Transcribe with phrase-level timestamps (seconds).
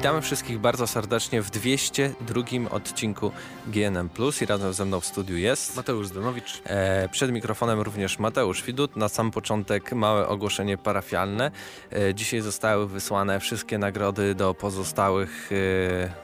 [0.00, 3.32] Witamy wszystkich bardzo serdecznie w 202 odcinku
[3.66, 6.62] GNM Plus i razem ze mną w studiu jest Mateusz Zdanowicz.
[6.64, 8.96] E, przed mikrofonem również Mateusz Widut.
[8.96, 11.50] Na sam początek małe ogłoszenie parafialne.
[11.92, 15.50] E, dzisiaj zostały wysłane wszystkie nagrody do pozostałych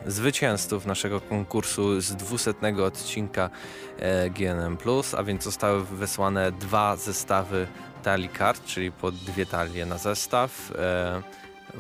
[0.06, 2.54] e, zwycięzców naszego konkursu z 200
[2.84, 3.51] odcinka
[3.98, 7.66] e, GNM Plus, a więc zostały wysłane dwa zestawy
[8.02, 10.73] talii kart, czyli po dwie talie na zestaw.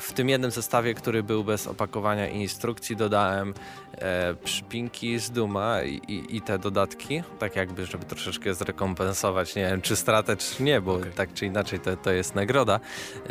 [0.00, 3.54] W tym jednym zestawie, który był bez opakowania i instrukcji, dodałem
[3.92, 9.62] e, przypinki z Duma i, i, i, te dodatki, tak jakby, żeby troszeczkę zrekompensować, nie
[9.62, 11.10] wiem, czy stratę, czy nie, bo okay.
[11.10, 12.80] tak czy inaczej to, to jest nagroda.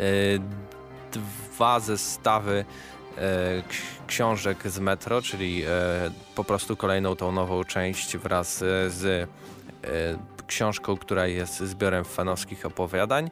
[1.12, 2.64] dwa zestawy
[3.18, 3.62] e,
[4.06, 5.68] książek z Metro, czyli e,
[6.34, 8.58] po prostu kolejną tą nową część wraz
[8.88, 9.86] z e,
[10.46, 13.30] książką, która jest zbiorem fanowskich opowiadań.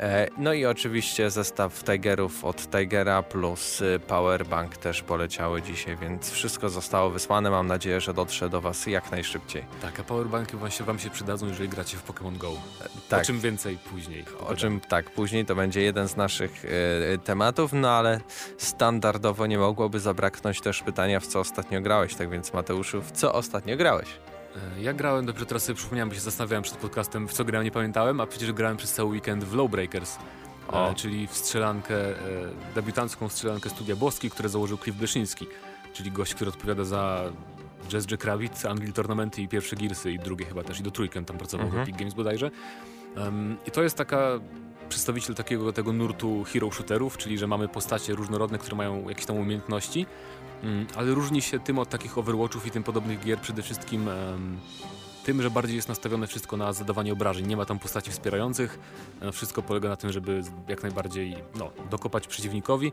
[0.00, 6.30] E, no i oczywiście zestaw Tigerów od Tigera plus y, Powerbank też poleciały dzisiaj, więc
[6.30, 7.50] wszystko zostało wysłane.
[7.50, 9.64] Mam nadzieję, że dotrze do Was jak najszybciej.
[9.82, 12.48] Tak, a Powerbanki właśnie Wam się przydadzą, jeżeli gracie w Pokémon Go.
[12.50, 13.22] E, tak.
[13.22, 14.24] O czym więcej później.
[14.46, 18.20] O czym tak, później to będzie jeden z naszych y, tematów, no ale
[18.58, 22.14] standardowo nie mogłoby zabraknąć też pytania, w co ostatnio grałeś.
[22.14, 24.08] Tak więc Mateuszu, w co ostatnio grałeś?
[24.56, 27.64] E, ja grałem, dopiero teraz sobie przypomniałem, bo się zastanawiałem przed podcastem, w co grałem,
[27.64, 30.18] nie pamiętałem, a przecież grałem przez cały weekend w Lowbreakers,
[30.72, 32.14] e, czyli w strzelankę, e,
[32.74, 35.46] debiutancką strzelankę Studia Boski, które założył Cliff Bleszyński,
[35.92, 37.22] czyli gość, który odpowiada za
[37.88, 41.38] Jazz Kravitz, Unreal Tournamenty i pierwsze Gearsy i drugie chyba też i do trójkę tam
[41.38, 41.84] pracował mhm.
[41.84, 42.50] w Epic Games bodajże.
[43.16, 44.40] Um, I to jest taka
[44.88, 49.36] przedstawiciel takiego tego nurtu hero shooterów, czyli że mamy postacie różnorodne, które mają jakieś tam
[49.36, 50.06] umiejętności,
[50.62, 54.08] Mm, ale różni się tym od takich Overwatchów i tym podobnych gier przede wszystkim
[55.24, 57.46] tym, że bardziej jest nastawione wszystko na zadawanie obrażeń.
[57.46, 58.78] Nie ma tam postaci wspierających.
[59.20, 62.92] E, wszystko polega na tym, żeby jak najbardziej no, dokopać przeciwnikowi.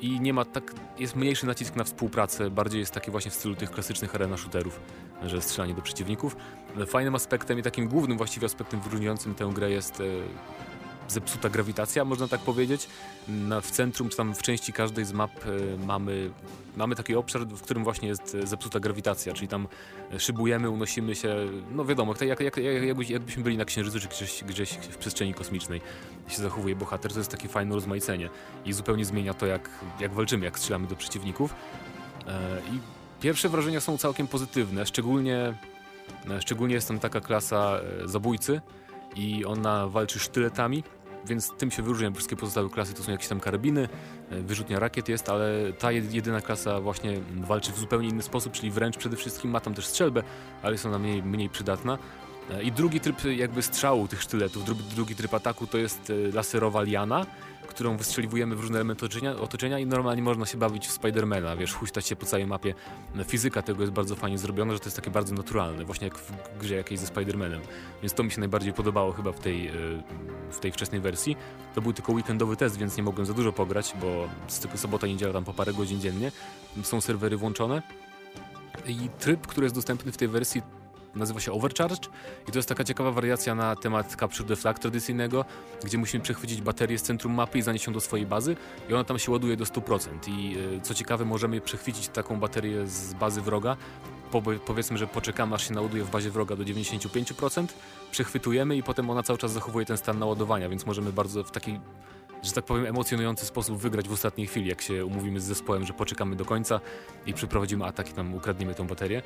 [0.00, 3.54] I nie ma tak, jest mniejszy nacisk na współpracę, bardziej jest taki właśnie w stylu
[3.54, 4.80] tych klasycznych arena shooterów,
[5.22, 6.36] że strzelanie do przeciwników.
[6.76, 10.04] E, fajnym aspektem i takim głównym właściwie aspektem wyróżniającym tę grę jest e,
[11.08, 12.88] zepsuta grawitacja, można tak powiedzieć.
[13.28, 16.30] Na, w centrum, czy tam w części każdej z map y, mamy,
[16.76, 19.68] mamy taki obszar, w którym właśnie jest e, zepsuta grawitacja, czyli tam
[20.18, 21.36] szybujemy, unosimy się,
[21.74, 25.80] no wiadomo, jak, jak, jak, jakbyśmy byli na Księżycu, czy gdzieś, gdzieś w przestrzeni kosmicznej
[26.28, 28.30] się zachowuje bohater, to jest takie fajne rozmaicenie
[28.64, 29.70] i zupełnie zmienia to, jak,
[30.00, 31.54] jak walczymy, jak strzelamy do przeciwników.
[32.26, 32.78] E, I
[33.20, 35.54] pierwsze wrażenia są całkiem pozytywne, szczególnie,
[36.40, 38.60] szczególnie jest tam taka klasa zabójcy,
[39.16, 40.84] i ona walczy sztyletami,
[41.26, 42.10] więc tym się wyróżnia.
[42.10, 43.88] Wszystkie pozostałe klasy to są jakieś tam karabiny,
[44.30, 48.70] e, wyrzutnia rakiet jest, ale ta jedyna klasa właśnie walczy w zupełnie inny sposób, czyli
[48.70, 50.22] wręcz przede wszystkim ma tam też strzelbę,
[50.62, 51.98] ale jest ona mniej, mniej przydatna.
[52.50, 56.32] E, I drugi tryb jakby strzału tych sztyletów, drugi, drugi tryb ataku to jest e,
[56.34, 57.26] laserowa liana,
[57.66, 61.74] którą wystrzeliwujemy w różne elementy otoczenia, otoczenia i normalnie można się bawić w Spidermana, wiesz,
[61.74, 62.74] huśtać się po całej mapie.
[63.24, 66.58] Fizyka tego jest bardzo fajnie zrobiona, że to jest takie bardzo naturalne, właśnie jak w
[66.60, 67.60] grze jakiejś ze Spidermanem.
[68.02, 69.72] Więc to mi się najbardziej podobało chyba w tej, e,
[70.50, 71.36] w tej wczesnej wersji.
[71.74, 75.06] To był tylko weekendowy test, więc nie mogłem za dużo pograć, bo z tylko sobota,
[75.06, 76.32] niedziela tam po parę godzin dziennie.
[76.82, 77.82] Są serwery włączone.
[78.86, 80.62] I tryb, który jest dostępny w tej wersji
[81.16, 82.08] nazywa się Overcharge
[82.48, 85.44] i to jest taka ciekawa wariacja na temat Capture the Flag tradycyjnego,
[85.84, 88.56] gdzie musimy przechwycić baterię z centrum mapy i zanieść ją do swojej bazy
[88.88, 92.86] i ona tam się ładuje do 100% i e, co ciekawe możemy przechwycić taką baterię
[92.86, 93.76] z bazy wroga.
[94.66, 97.66] Powiedzmy, że poczekamy aż się naładuje w bazie wroga do 95%,
[98.10, 101.80] przechwytujemy i potem ona cały czas zachowuje ten stan naładowania, więc możemy bardzo w taki
[102.44, 105.92] że tak powiem, emocjonujący sposób wygrać w ostatniej chwili, jak się umówimy z zespołem, że
[105.92, 106.80] poczekamy do końca
[107.26, 109.22] i przeprowadzimy atak i tam ukradniemy tą baterię.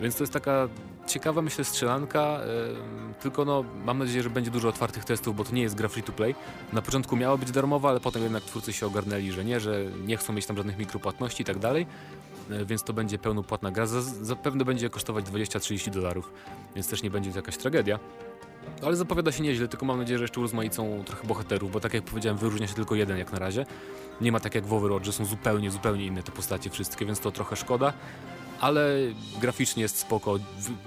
[0.00, 0.68] Więc to jest taka
[1.06, 2.40] ciekawa, myślę, strzelanka,
[3.08, 5.88] yy, tylko no, mam nadzieję, że będzie dużo otwartych testów, bo to nie jest gra
[5.88, 6.34] free to play.
[6.72, 10.16] Na początku miała być darmowa, ale potem jednak twórcy się ogarnęli, że nie, że nie
[10.16, 11.86] chcą mieć tam żadnych mikropłatności i tak dalej,
[12.50, 13.86] yy, więc to będzie pełnopłatna gra.
[13.86, 16.32] Zapewne będzie kosztować 20-30 dolarów,
[16.74, 17.98] więc też nie będzie to jakaś tragedia.
[18.82, 22.04] Ale zapowiada się nieźle, tylko mam nadzieję, że jeszcze urozmaicą trochę bohaterów, bo tak jak
[22.04, 23.66] powiedziałem, wyróżnia się tylko jeden jak na razie.
[24.20, 27.20] Nie ma tak jak w Overwatch, że są zupełnie, zupełnie inne te postacie wszystkie, więc
[27.20, 27.92] to trochę szkoda
[28.60, 28.96] ale
[29.40, 30.38] graficznie jest spoko.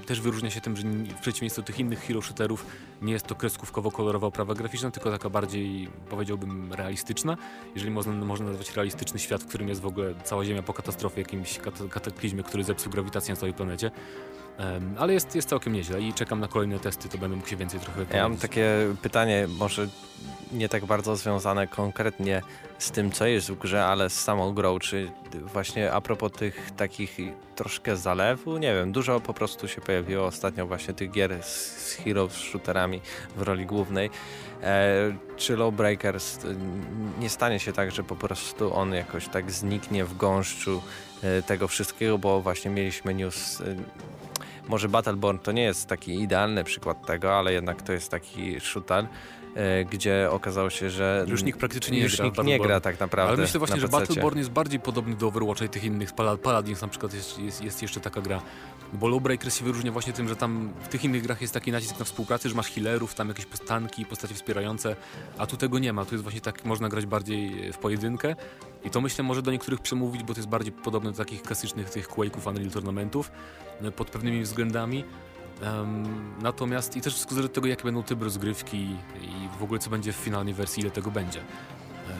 [0.05, 0.83] Też wyróżnia się tym, że
[1.17, 2.65] w przeciwieństwie do tych innych hero shooterów
[3.01, 7.37] nie jest to kreskówkowo-kolorowa oprawa graficzna, tylko taka bardziej, powiedziałbym, realistyczna.
[7.75, 11.21] Jeżeli można, można nazwać realistyczny świat, w którym jest w ogóle cała Ziemia po katastrofie,
[11.21, 11.59] jakimś
[11.89, 13.91] kataklizmie, który zepsuł grawitację na całej planecie.
[14.59, 17.55] Um, ale jest, jest całkiem nieźle i czekam na kolejne testy, to będę mógł się
[17.55, 19.87] więcej trochę Ja mam takie pytanie, może
[20.51, 22.41] nie tak bardzo związane konkretnie
[22.77, 25.11] z tym, co jest w grze, ale z samą grą, czy
[25.53, 27.17] właśnie a propos tych takich
[27.55, 31.47] troszkę zalewu, nie wiem, dużo po prostu się pojawiło ostatnio właśnie tych gier z,
[31.87, 33.01] z hero shooterami aktorami
[33.35, 34.09] w roli głównej.
[34.63, 36.39] E, czy Lawbreakers
[37.19, 40.81] nie stanie się tak, że po prostu on jakoś tak zniknie w gąszczu
[41.23, 43.75] e, tego wszystkiego, bo właśnie mieliśmy news e,
[44.67, 49.07] może Battleborn to nie jest taki idealny przykład tego, ale jednak to jest taki shooter,
[49.91, 53.33] gdzie okazało się, że Już nikt praktycznie nie już gra nie gra tak naprawdę.
[53.33, 53.87] Ale myślę właśnie, że.
[53.87, 56.13] Battleborn jest bardziej podobny do Overwatcha i tych innych.
[56.13, 58.41] Pala- Paladins na przykład jest, jest, jest jeszcze taka gra.
[58.93, 61.99] Bo Lawbreakers się wyróżnia właśnie tym, że tam w tych innych grach jest taki nacisk
[61.99, 64.95] na współpracę, że masz healerów, tam jakieś postanki, postacie wspierające,
[65.37, 66.05] a tu tego nie ma.
[66.05, 68.35] Tu jest właśnie tak, można grać bardziej w pojedynkę
[68.83, 71.89] i to myślę może do niektórych przemówić, bo to jest bardziej podobne do takich klasycznych
[71.89, 73.31] tych Quake'ów, Unreal Tournamentów
[73.81, 75.03] e, pod pewnymi względami.
[75.61, 76.03] Em,
[76.41, 78.77] natomiast i też wszystko zależy od tego, jakie będą tryby rozgrywki
[79.21, 81.41] i w ogóle co będzie w finalnej wersji, ile tego będzie.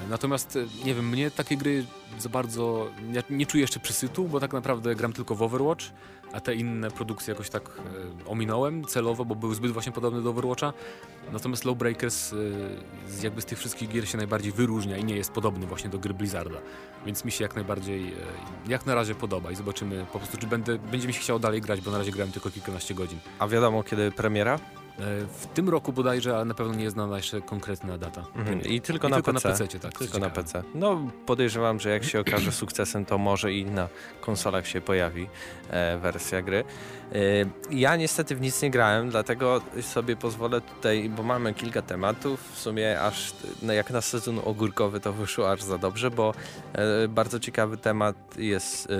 [0.09, 1.86] Natomiast, e, nie wiem, mnie takie gry
[2.19, 2.88] za bardzo.
[3.13, 5.86] Ja nie czuję jeszcze przysytu, bo tak naprawdę gram tylko w Overwatch,
[6.33, 10.30] a te inne produkcje jakoś tak e, ominąłem celowo, bo były zbyt właśnie podobne do
[10.30, 10.74] Overwatcha.
[11.31, 12.36] Natomiast Lawbreakers e,
[13.24, 16.13] jakby z tych wszystkich gier się najbardziej wyróżnia i nie jest podobny właśnie do gry
[16.13, 16.57] Blizzarda.
[17.06, 18.15] Więc mi się jak najbardziej, e,
[18.68, 21.62] jak na razie podoba i zobaczymy po prostu, czy będę, będzie mi się chciało dalej
[21.62, 23.19] grać, bo na razie grałem tylko kilkanaście godzin.
[23.39, 24.59] A wiadomo kiedy premiera?
[24.99, 28.25] E, W tym roku bodajże, ale na pewno nie jest znana jeszcze konkretna data.
[28.35, 28.61] Mhm.
[28.61, 29.67] I tylko I na tylko na PC.
[29.67, 29.97] Tak.
[29.97, 30.29] Tylko na.
[30.29, 30.63] PC.
[30.75, 33.88] No podejrzewam, że jak się okaże sukcesem, to może i na
[34.21, 35.27] konsolach się pojawi
[35.69, 36.63] e, wersja gry.
[37.11, 37.15] E,
[37.71, 42.59] ja niestety w nic nie grałem, dlatego sobie pozwolę tutaj, bo mamy kilka tematów, w
[42.59, 46.33] sumie aż no, jak na sezon ogórkowy to wyszło aż za dobrze, bo
[46.73, 48.94] e, bardzo ciekawy temat jest e,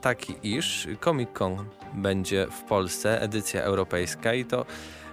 [0.00, 1.64] taki, iż Comic Con
[1.94, 4.66] będzie w Polsce, edycja europejska i to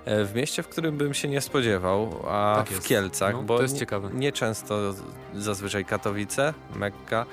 [0.06, 2.88] w mieście, w którym bym się nie spodziewał, a Tak w.
[2.88, 4.09] Kielcach, No, bo to jest nie- ciekawe.
[4.13, 4.94] Nieczęsto
[5.36, 7.25] zazwyczaj Katowice, Mekka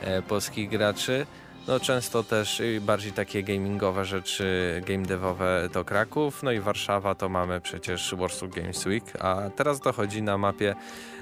[0.00, 1.26] e, polskich graczy.
[1.68, 7.28] No często też bardziej takie gamingowe rzeczy, game devowe to Kraków, no i Warszawa to
[7.28, 10.74] mamy przecież Warsaw Games Week, a teraz dochodzi na mapie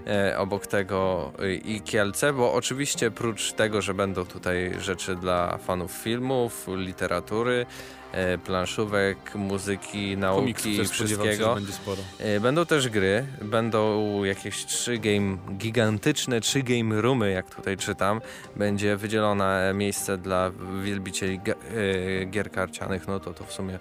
[0.07, 5.59] e, obok tego y, i Kielce, bo oczywiście prócz tego, że będą tutaj rzeczy dla
[5.59, 8.02] fanów filmów, literatury, e,
[8.45, 11.57] planszówek, muzyki, nauki też się, wszystkiego.
[11.71, 12.03] sporo.
[12.19, 18.21] E, Będą też gry, będą jakieś trzy game, gigantyczne trzy game roomy, jak tutaj czytam.
[18.57, 20.51] Będzie wydzielone miejsce dla
[20.83, 21.41] wielbicieli
[22.21, 23.79] e, gier karcianych, no to to w sumie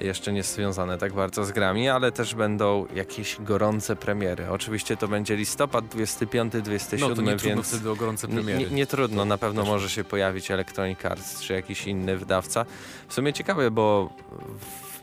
[0.00, 4.48] jeszcze nie związane tak bardzo z grami, ale też będą jakieś gorące premiery.
[4.50, 8.58] Oczywiście to będzie listopad 25-27, No to nie trudno więc wtedy o gorące nie, premiery.
[8.64, 12.64] nie, nie trudno, na pewno może się pojawić Electronic Arts czy jakiś inny wydawca.
[13.08, 14.10] W sumie ciekawe, bo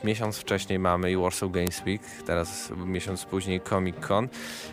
[0.03, 4.29] miesiąc wcześniej mamy i Warsaw Games Week, teraz miesiąc później Comic Con.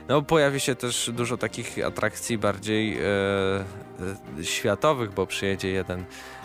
[0.09, 3.03] No pojawi się też dużo takich atrakcji bardziej e,
[4.41, 6.05] e, światowych, bo przyjedzie jeden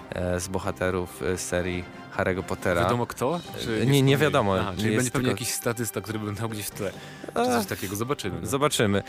[0.10, 1.84] e, z bohaterów e, serii
[2.18, 2.82] Harry'ego Pottera.
[2.82, 3.40] Wiadomo kto?
[3.60, 4.56] Czy Nie, nie wiadomo.
[4.60, 6.92] Aha, czyli będzie pewnie tylko- jakiś statysta, który będą gdzieś w tle.
[7.28, 8.40] Czy coś takiego, zobaczymy.
[8.42, 8.48] no.
[8.48, 9.04] Zobaczymy.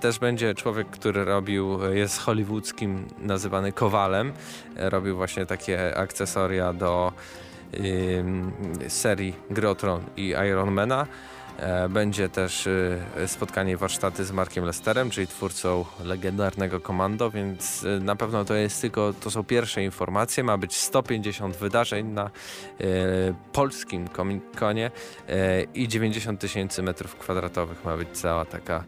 [0.00, 4.32] Też będzie człowiek, który robił, jest hollywoodzkim, nazywany Kowalem.
[4.76, 7.12] Robił właśnie takie akcesoria do
[8.86, 11.08] serii Gry o Tron i Ironmana.
[11.58, 18.00] E, Będzie też y, spotkanie warsztaty z Markiem Lesterem, czyli twórcą legendarnego Komando, więc y,
[18.00, 20.44] na pewno to jest tylko, to są pierwsze informacje.
[20.44, 22.30] Ma być 150 wydarzeń na e,
[23.52, 24.90] polskim Comic-Conie
[25.28, 28.84] e, i 90 tysięcy metrów kwadratowych ma być cała taka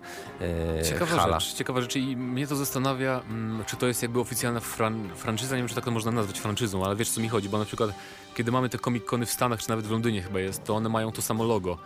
[0.88, 1.40] Ciekawa hala.
[1.40, 5.56] rzecz, ciekawa rzecz i mnie to zastanawia, mm, czy to jest jakby oficjalna fran franczyza,
[5.56, 7.64] nie wiem, czy tak to można nazwać franczyzą, ale wiesz co mi chodzi, bo na
[7.64, 7.90] przykład
[8.34, 11.12] kiedy mamy te Comic-Cony w Stanach, czy nawet w Londynie chyba jest, to one mają
[11.12, 11.78] to samo logo.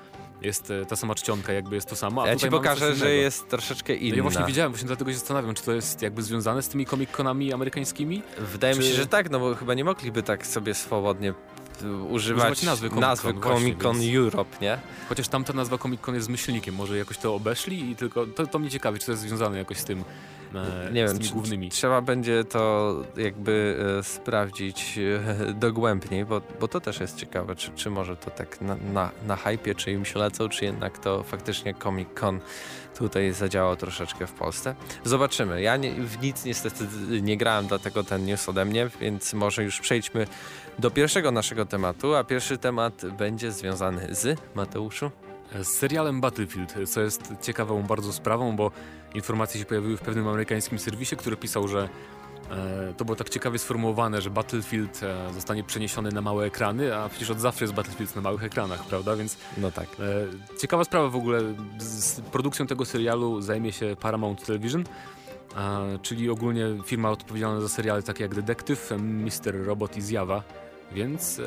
[0.42, 3.92] Jest ta sama czcionka, jakby jest to samo, a Ja ci pokażę, że jest troszeczkę
[3.92, 4.16] No inna.
[4.16, 7.52] ja właśnie wiedziałem, właśnie dlatego się zastanawiam, czy to jest jakby związane z tymi Comic-Conami
[7.54, 8.22] amerykańskimi?
[8.38, 11.34] Wydaje mi Czy- się, że tak, no bo chyba nie mogliby tak sobie swobodnie
[11.82, 14.78] używać Używać nazwy Comic-Con, nazwy Comic Con więc- Europe, nie?
[15.08, 18.58] Chociaż tamta nazwa Comic-Con jest z myślnikiem, może jakoś to obeszli i tylko, to, to
[18.58, 20.04] mnie ciekawi, czy to jest związane jakoś z tym,
[20.54, 21.70] e, Nie z wiem, tymi głównymi.
[21.70, 27.70] trzeba będzie to jakby e, sprawdzić e, dogłębniej, bo, bo to też jest ciekawe, czy,
[27.76, 31.22] czy może to tak na, na, na hypie, czy im się lecą, czy jednak to
[31.22, 32.40] faktycznie Comic Con
[32.98, 34.74] tutaj zadziałał troszeczkę w Polsce.
[35.04, 35.62] Zobaczymy.
[35.62, 36.86] Ja nie, w nic niestety
[37.22, 40.26] nie grałem, dlatego ten news ode mnie, więc może już przejdźmy
[40.78, 45.10] do pierwszego naszego tematu, a pierwszy temat będzie związany z Mateuszu.
[45.62, 48.70] Z serialem Battlefield, co jest ciekawą bardzo sprawą, bo
[49.14, 51.88] informacje się pojawiły w pewnym amerykańskim serwisie, który pisał, że
[52.96, 57.30] to było tak ciekawie sformułowane, że Battlefield e, zostanie przeniesiony na małe ekrany, a przecież
[57.30, 59.16] od zawsze jest Battlefield na małych ekranach, prawda?
[59.16, 59.86] Więc No tak.
[60.54, 61.40] e, ciekawa sprawa w ogóle.
[61.78, 64.84] Z, produkcją tego serialu zajmie się Paramount Television.
[65.56, 69.64] e, czyli ogólnie firma odpowiedzialna za seriale takie jak Detective, Mr.
[69.66, 70.42] Robot i Zjawa.
[70.92, 71.42] Więc e,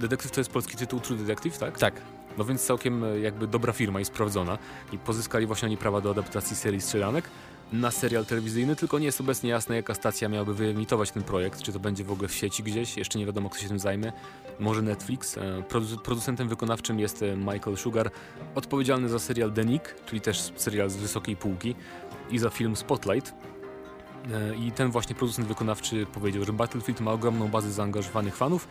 [0.00, 1.78] Detective to jest polski tytuł True Detective, tak?
[1.78, 1.94] Tak.
[2.38, 4.58] No więc całkiem e, jakby dobra firma i sprawdzona
[4.92, 7.24] i pozyskali właśnie oni prawa do adaptacji serii strzelanek
[7.72, 11.72] na serial telewizyjny, tylko nie jest obecnie jasne, jaka stacja miałaby wyemitować ten projekt, czy
[11.72, 14.12] to będzie w ogóle w sieci gdzieś, jeszcze nie wiadomo, kto się tym zajmie.
[14.60, 15.38] Może Netflix.
[15.38, 15.62] E,
[16.04, 18.10] producentem wykonawczym jest e, Michael Sugar,
[18.54, 21.74] odpowiedzialny za serial The Nick, czyli też serial z wysokiej półki
[22.30, 23.34] i za film Spotlight.
[24.32, 28.68] E, I ten właśnie producent wykonawczy powiedział, że Battlefield ma ogromną bazę zaangażowanych fanów,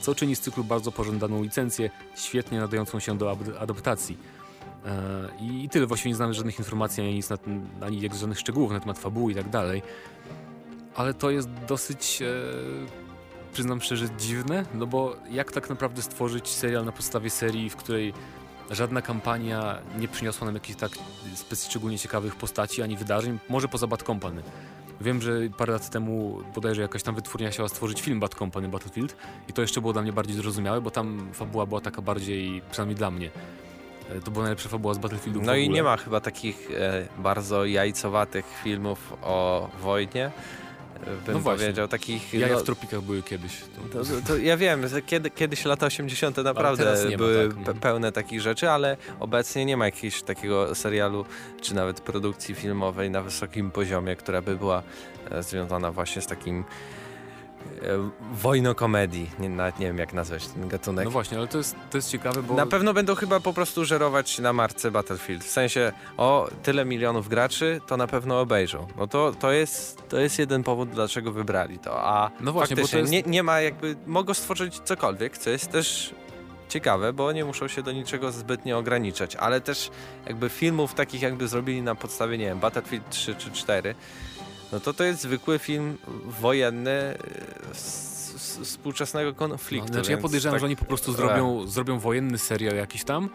[0.00, 4.18] co czyni z cyklu bardzo pożądaną licencję, świetnie nadającą się do adaptacji.
[5.40, 7.38] I tyle, właściwie nie znamy żadnych informacji, ani, nic na,
[7.80, 9.82] ani żadnych szczegółów na temat fabuły i tak dalej.
[10.94, 12.22] Ale to jest dosyć
[13.54, 18.12] przyznam szczerze, dziwne, no bo jak tak naprawdę stworzyć serial na podstawie serii, w której
[18.70, 20.92] żadna kampania nie przyniosła nam jakichś tak
[21.54, 24.42] szczególnie ciekawych postaci ani wydarzeń, może poza Bad Company.
[25.00, 29.16] Wiem, że parę lat temu bodajże jakaś tam wytwórnia chciała stworzyć film Bad Company Battlefield
[29.48, 32.96] i to jeszcze było dla mnie bardziej zrozumiałe, bo tam fabuła była taka bardziej, przynajmniej
[32.96, 33.73] dla mnie, e,
[34.24, 38.44] to była najlepsza fabuła z Battlefieldu No i nie ma chyba takich e, bardzo jajcowatych
[38.62, 40.30] filmów o wojnie,
[41.26, 42.34] bym no powiedział, takich...
[42.34, 43.60] Jaja no, w tropikach były kiedyś.
[43.92, 46.36] To, to, to ja wiem, kiedy, kiedyś lata 80.
[46.36, 47.76] naprawdę były ma, tak.
[47.76, 51.24] pełne takich rzeczy, ale obecnie nie ma jakiegoś takiego serialu,
[51.60, 54.82] czy nawet produkcji filmowej na wysokim poziomie, która by była
[55.30, 57.03] e, związana właśnie z takim E,
[58.32, 59.30] wojnokomedii.
[59.38, 61.04] Nie, nawet nie wiem, jak nazwać ten gatunek.
[61.04, 62.54] No właśnie, ale to jest, to jest ciekawe, bo...
[62.54, 65.44] Na pewno będą chyba po prostu żerować na marce Battlefield.
[65.44, 68.86] W sensie, o, tyle milionów graczy, to na pewno obejrzą.
[68.96, 72.04] No to, to, jest, to jest jeden powód, dlaczego wybrali to.
[72.04, 73.12] A no właśnie, faktycznie jest...
[73.12, 73.96] nie, nie ma jakby...
[74.06, 76.14] Mogą stworzyć cokolwiek, co jest też
[76.68, 79.90] ciekawe, bo nie muszą się do niczego zbytnio ograniczać, ale też
[80.26, 83.94] jakby filmów takich jakby zrobili na podstawie, nie wiem, Battlefield 3 czy 4,
[84.74, 85.98] no to to jest zwykły film
[86.40, 87.16] wojenny e,
[87.74, 89.88] z, z, współczesnego konfliktu.
[89.88, 90.60] No, znaczy ja podejrzewam, tak...
[90.60, 93.28] że oni po prostu zrobią, zrobią wojenny serial jakiś tam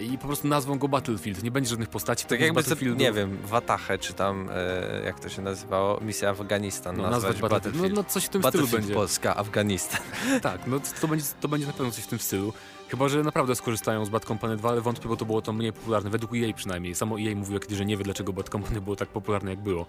[0.00, 1.42] i po prostu nazwą go Battlefield.
[1.42, 2.26] Nie będzie żadnych postaci.
[2.26, 2.98] Tak jakby, Battlefield.
[2.98, 6.96] nie wiem, Watachę, czy tam, e, jak to się nazywało, misja Afganistan.
[6.96, 7.64] No, nazwać Battlefield.
[7.64, 7.96] Battlefield.
[7.96, 8.94] No, no coś w tym stylu będzie.
[8.94, 10.00] Polska, Afganistan.
[10.42, 12.52] tak, no to będzie, to będzie na pewno coś w tym stylu.
[12.88, 15.72] Chyba, że naprawdę skorzystają z Bad Company 2, ale wątpię, bo to było to mniej
[15.72, 16.94] popularne, według EA przynajmniej.
[16.94, 19.86] Samo EA mówiło kiedyś, że nie wie, dlaczego Bad Company było tak popularne, jak było.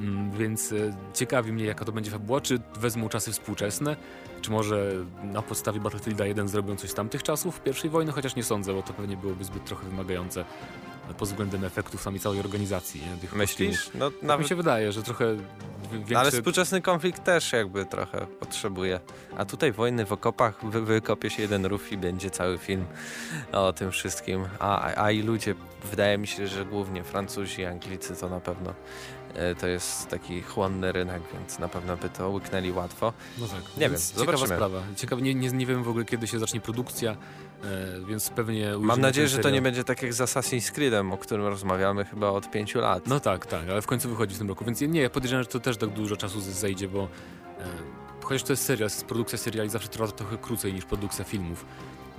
[0.00, 0.76] Mm, więc e,
[1.14, 2.40] ciekawi mnie, jaka to będzie fabuła.
[2.40, 3.96] Czy wezmą czasy współczesne,
[4.40, 8.44] czy może na podstawie Battlefielda 1 zrobią coś z tamtych czasów pierwszej wojny, chociaż nie
[8.44, 10.44] sądzę, bo to pewnie byłoby zbyt trochę wymagające
[11.18, 13.00] pod względem efektów samej całej organizacji.
[13.00, 13.16] Nie?
[13.16, 13.90] Tych Myślisz?
[13.94, 14.44] No, tak nawet...
[14.44, 15.36] mi się wydaje, że trochę
[15.92, 16.18] większy...
[16.18, 19.00] Ale współczesny konflikt też jakby trochę potrzebuje.
[19.36, 22.84] A tutaj wojny w okopach, wy, wykopie się jeden rów i będzie cały film
[23.52, 24.44] o tym wszystkim.
[24.58, 25.54] A, a i ludzie,
[25.90, 28.74] wydaje mi się, że głównie Francuzi, Anglicy to na pewno E,
[29.60, 33.12] to jest taki chłonny rynek, więc na pewno by to łyknęli łatwo.
[33.38, 33.58] No tak.
[33.76, 34.46] Nie wiem, ciekawa zobaczymy.
[34.46, 34.82] sprawa.
[34.96, 37.16] Ciekawe, nie, nie, nie wiem w ogóle kiedy się zacznie produkcja, e,
[38.08, 38.78] więc pewnie...
[38.78, 42.28] Mam nadzieję, że to nie będzie tak jak z Assassin's Creedem, o którym rozmawiamy chyba
[42.30, 43.06] od pięciu lat.
[43.06, 45.48] No tak, tak, ale w końcu wychodzi w tym roku, więc nie, ja podejrzewam, że
[45.48, 47.64] to też tak dużo czasu zejdzie, bo e,
[48.22, 51.64] chociaż to jest serial, produkcja seriali zawsze trwa trochę krócej niż produkcja filmów,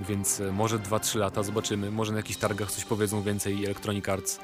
[0.00, 4.38] więc e, może 2-3 lata zobaczymy, może na jakichś targach coś powiedzą więcej Electronic Arts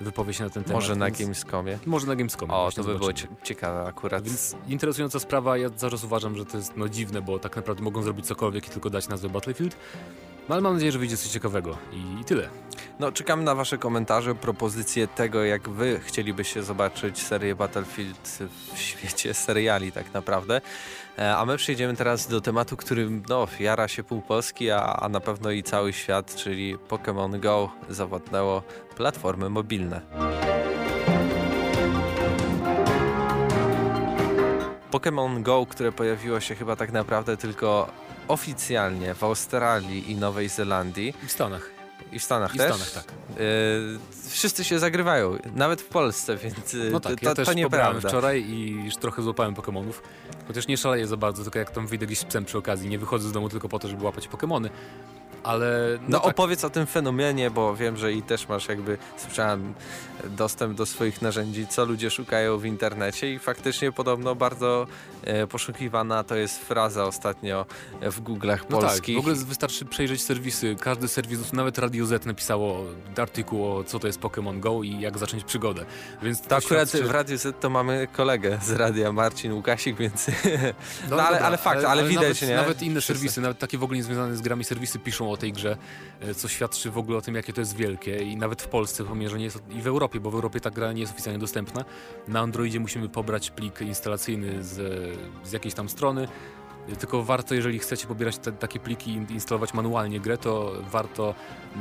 [0.00, 0.82] wypowie się na ten temat.
[0.82, 1.10] Może na.
[1.10, 1.78] Gamescomie?
[1.86, 2.52] Może na Gamescomie.
[2.52, 3.10] O, to by było
[3.42, 4.24] ciekawe akurat.
[4.24, 8.02] Więc interesująca sprawa, ja zaraz uważam, że to jest no, dziwne, bo tak naprawdę mogą
[8.02, 9.76] zrobić cokolwiek i tylko dać nazwę Battlefield.
[10.48, 12.48] No ale mam nadzieję, że wyjdzie coś ciekawego i, i tyle.
[12.98, 18.38] No, czekam na Wasze komentarze, propozycje tego, jak Wy chcielibyście zobaczyć serię Battlefield
[18.74, 20.60] w świecie seriali, tak naprawdę.
[21.18, 25.08] E, a my przejdziemy teraz do tematu, którym no, jara się pół Polski, a, a
[25.08, 28.62] na pewno i cały świat, czyli Pokémon Go zawodnęło
[28.96, 30.00] platformy mobilne.
[34.90, 37.88] Pokémon Go, które pojawiło się chyba tak naprawdę tylko
[38.28, 41.14] oficjalnie w Australii i Nowej Zelandii.
[41.26, 41.77] W Stanach.
[42.12, 42.72] I w Stanach I też?
[42.72, 43.14] W Stanach, tak.
[43.38, 43.98] Yy,
[44.28, 48.08] wszyscy się zagrywają, nawet w Polsce, więc y, no tak, to, ja też to nieprawda.
[48.08, 49.92] wczoraj i już trochę złapałem Pokémonów.
[50.48, 52.98] Chociaż nie szaleję za bardzo, tylko jak tam wyjdę gdzieś z psem przy okazji, nie
[52.98, 54.68] wychodzę z domu tylko po to, żeby łapać Pokémony
[55.42, 55.98] ale...
[56.02, 56.30] No, no tak.
[56.30, 59.74] opowiedz o tym fenomenie, bo wiem, że i też masz jakby, słyszałem,
[60.24, 64.86] dostęp do swoich narzędzi, co ludzie szukają w internecie i faktycznie podobno bardzo
[65.24, 67.66] e, poszukiwana to jest fraza ostatnio
[68.02, 69.16] w Google'ach no polskich.
[69.16, 72.84] Tak, w ogóle wystarczy przejrzeć serwisy, każdy serwis, nawet Radio Z napisało
[73.16, 75.84] artykuł o co to jest Pokémon Go i jak zacząć przygodę.
[76.22, 80.26] Więc to akurat w Radio Z to mamy kolegę z radia, Marcin Łukasik, więc...
[81.10, 82.56] No, no ale, dobra, ale fakt, ale, ale widać, nawet, nie?
[82.56, 83.14] Nawet inne Wszyscy.
[83.14, 85.76] serwisy, nawet takie w ogóle niezwiązane z grami serwisy piszą o tej grze,
[86.20, 89.04] e, co świadczy w ogóle o tym, jakie to jest wielkie i nawet w Polsce,
[89.04, 91.38] pomimo, że nie jest, i w Europie, bo w Europie ta gra nie jest oficjalnie
[91.38, 91.84] dostępna.
[92.28, 94.76] Na Androidzie musimy pobrać plik instalacyjny z,
[95.44, 96.28] z jakiejś tam strony,
[96.98, 101.34] Tylko warto, jeżeli chcecie pobierać te, takie pliki i instalować manualnie grę, to warto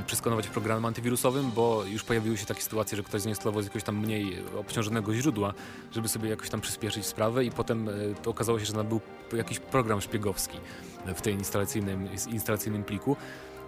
[0.05, 3.97] przeskanować programem antywirusowym, bo już pojawiły się takie sytuacje, że ktoś zainstalował z jakiegoś tam
[3.97, 5.53] mniej obciążonego źródła,
[5.91, 7.89] żeby sobie jakoś tam przyspieszyć sprawę i potem
[8.23, 9.01] to okazało się, że tam był
[9.33, 10.57] jakiś program szpiegowski
[11.15, 13.15] w tej instalacyjnym, instalacyjnym pliku.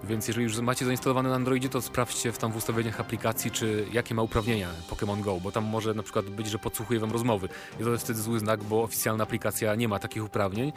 [0.04, 3.86] Więc jeżeli już macie zainstalowane na Androidzie, to sprawdźcie w tam w ustawieniach aplikacji, czy
[3.92, 7.50] jakie ma uprawnienia Pokémon Go, bo tam może na przykład być, że podsłuchuje wam rozmowy.
[7.80, 10.74] I to jest wtedy zły znak, bo oficjalna aplikacja nie ma takich uprawnień,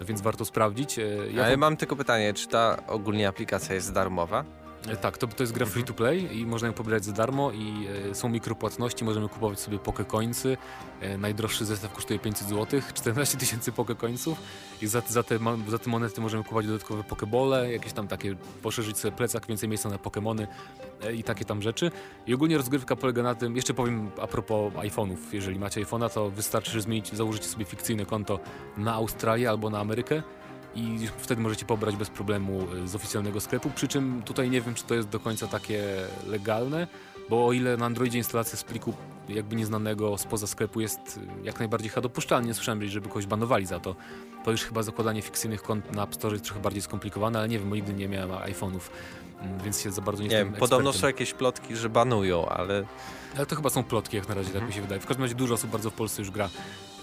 [0.00, 1.00] więc warto sprawdzić.
[1.34, 4.44] Ja Ale mam tylko pytanie, czy ta ogólnie aplikacja jest darmowa?
[5.00, 7.86] Tak, to, to jest gra free to play i można ją pobierać za darmo i
[8.10, 10.56] e, są mikropłatności, możemy kupować sobie pokecoinsy.
[11.00, 14.38] E, najdroższy zestaw kosztuje 500 zł, 14 tysięcy pokecoinsów
[14.82, 18.98] i za, za, te, za te monety możemy kupować dodatkowe pokebole, jakieś tam takie, poszerzyć
[18.98, 20.46] sobie plecak, więcej miejsca na pokemony
[21.02, 21.90] e, i takie tam rzeczy.
[22.26, 26.30] I ogólnie rozgrywka polega na tym, jeszcze powiem a propos iPhone'ów, jeżeli macie iPhone'a, to
[26.30, 28.40] wystarczy zmienić, założyć sobie fikcyjne konto
[28.76, 30.22] na Australię albo na Amerykę
[30.78, 33.70] i wtedy możecie pobrać bez problemu e, z oficjalnego sklepu.
[33.70, 35.84] Przy czym tutaj nie wiem, czy to jest do końca takie
[36.26, 36.86] legalne,
[37.30, 38.94] bo o ile na Androidzie instalacja z pliku
[39.28, 43.66] jakby nieznanego spoza sklepu jest e, jak najbardziej chyba dopuszczalna, nie słyszałem, żeby kogoś banowali
[43.66, 43.96] za to.
[44.44, 47.58] To już chyba zakładanie fikcyjnych kont na App Store jest trochę bardziej skomplikowane, ale nie
[47.58, 48.80] wiem, bo nigdy nie miałem iPhone'ów,
[49.40, 50.52] mm, więc się za bardzo nie, nie wiem.
[50.52, 52.84] Podobno są jakieś plotki, że banują, ale...
[53.36, 55.00] Ale to chyba są plotki jak na razie, tak mi się wydaje.
[55.00, 56.48] W każdym razie dużo osób bardzo w Polsce już gra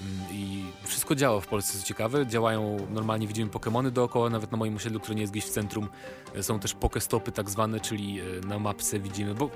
[0.02, 0.55] mm, i
[0.86, 2.28] wszystko działa w Polsce, co ciekawe.
[2.28, 5.90] Działają normalnie, widzimy Pokémony dookoła, nawet na moim osiedlu, które nie jest gdzieś w centrum.
[6.36, 9.50] E, są też Pokestopy tak zwane, czyli e, na mapce widzimy, bo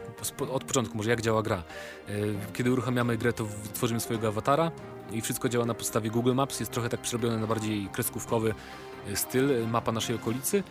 [0.52, 1.64] od początku może jak działa gra.
[2.08, 2.12] E,
[2.54, 4.72] kiedy uruchamiamy grę, to tworzymy swojego awatara
[5.12, 6.60] i wszystko działa na podstawie Google Maps.
[6.60, 8.54] Jest trochę tak przerobione na bardziej kreskówkowy
[9.16, 10.64] styl, mapa naszej okolicy.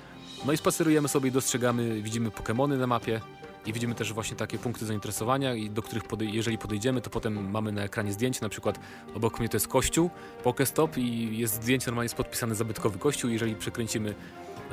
[0.46, 3.20] No i spacerujemy sobie dostrzegamy, widzimy Pokémony na mapie,
[3.68, 7.50] i widzimy też właśnie takie punkty zainteresowania, i do których podej jeżeli podejdziemy, to potem
[7.50, 8.78] mamy na ekranie zdjęcie, na przykład
[9.14, 10.10] obok mnie to jest kościół,
[10.42, 14.14] Pokestop i jest zdjęcie, normalnie jest podpisany zabytkowy kościół, jeżeli przekręcimy,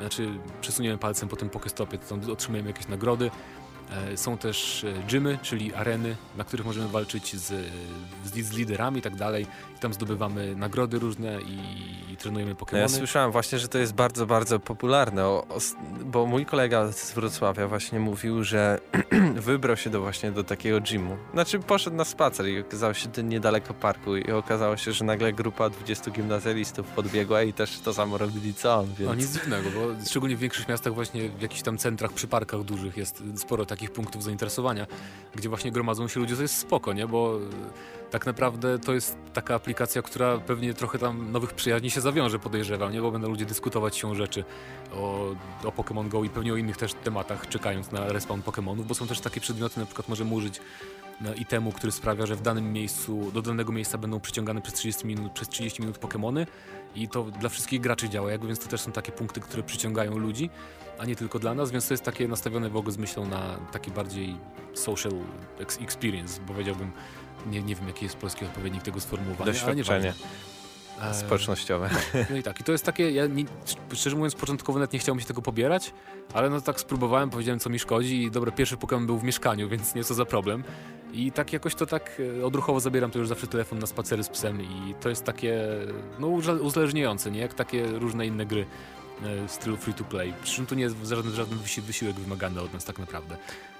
[0.00, 0.28] znaczy
[0.60, 3.30] przesuniemy palcem po tym Pokestopie, to tam otrzymujemy jakieś nagrody.
[3.90, 7.70] E, są też e, gymy, czyli areny, na których możemy walczyć z,
[8.24, 9.46] z, liderami i tak dalej.
[9.76, 12.72] I tam zdobywamy nagrody różne i, i trenujemy Pokémony.
[12.72, 15.58] No ja słyszałem właśnie, że to jest bardzo, bardzo popularne, o, o,
[16.04, 18.80] bo mój kolega z Wrocławia właśnie mówił, że
[19.34, 21.16] wybrał się do właśnie do takiego gymu.
[21.32, 25.32] Znaczy poszedł na spacer i okazało się to niedaleko parku i okazało się, że nagle
[25.32, 28.86] grupa 20 gimnazjalistów podbiegła i też to samo robili co on.
[28.86, 29.10] Więc...
[29.10, 32.62] No nic dziwnego, bo szczególnie w większych miastach właśnie w jakichś tam centrach przy parkach
[32.62, 34.86] dużych jest sporo takich punktów zainteresowania,
[35.34, 37.06] gdzie właśnie gromadzą się ludzie, to jest spoko, nie?
[37.06, 37.38] Bo
[38.10, 42.92] tak naprawdę to jest taka aplikacja, która pewnie trochę tam nowych przyjaźni się zawiąże, podejrzewam,
[42.92, 43.00] nie?
[43.00, 44.44] Bo będą ludzie dyskutować się rzeczy
[44.92, 45.34] o,
[45.64, 49.06] o Pokémon Go i pewnie o innych też tematach, czekając na respawn Pokémonów, bo są
[49.06, 50.60] też takie przedmioty, na przykład możemy użyć
[51.36, 55.32] itemu, który sprawia, że w danym miejscu, do danego miejsca będą przyciągane przez 30 minut,
[55.32, 56.46] przez 30 minut Pokémony
[56.94, 60.18] i to dla wszystkich graczy działa, jakby, więc to też są takie punkty, które przyciągają
[60.18, 60.50] ludzi,
[60.98, 63.56] a nie tylko dla nas, więc to jest takie nastawione w ogóle z myślą na
[63.72, 64.36] taki bardziej
[64.74, 65.12] social
[65.80, 66.92] experience, powiedziałbym,
[67.46, 70.12] nie, nie wiem jaki jest polski odpowiednik tego sformułowania, Doświadczenie.
[71.02, 71.90] E, społecznościowe.
[72.30, 73.44] No i tak, i to jest takie, ja nie,
[73.94, 75.92] szczerze mówiąc początkowo nawet nie chciało mi się tego pobierać,
[76.34, 79.68] ale no tak spróbowałem, powiedziałem co mi szkodzi i dobra, pierwszy Pokémon był w mieszkaniu,
[79.68, 80.64] więc nie co za problem.
[81.16, 84.28] I tak jakoś to tak e, odruchowo zabieram to już zawsze telefon na spacery z
[84.28, 85.68] psem i to jest takie,
[86.18, 86.26] no
[86.62, 87.40] uzależniające, nie?
[87.40, 88.66] Jak takie różne inne gry
[89.48, 90.32] w stylu free to play.
[90.42, 93.36] Przy czym tu nie jest żaden, żaden wysiłek wymagany od nas tak naprawdę.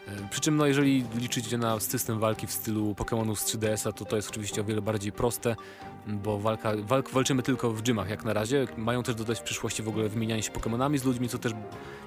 [0.09, 4.05] E, przy czym no, jeżeli liczycie na system walki w stylu Pokémonów z 3DS-a, to
[4.05, 5.57] to jest oczywiście o wiele bardziej proste,
[6.07, 8.67] bo walka, walk, walczymy tylko w gymach jak na razie.
[8.77, 11.53] Mają też dodać w przyszłości w ogóle wymienianie się Pokémonami z ludźmi, co też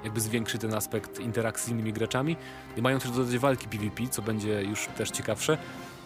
[0.03, 2.35] jakby zwiększy ten aspekt interakcji z innymi graczami.
[2.77, 5.57] I mają też dodać walki PvP, co będzie już też ciekawsze.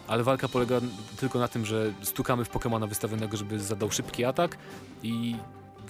[0.08, 0.80] Ale walka polega
[1.18, 4.58] tylko na tym, że stukamy w Pokémona wystawionego, żeby zadał szybki atak
[5.04, 5.36] i